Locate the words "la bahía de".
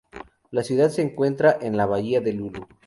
1.77-2.33